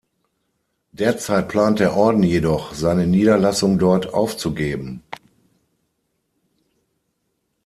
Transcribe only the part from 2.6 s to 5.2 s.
seine Niederlassung dort aufzugeben.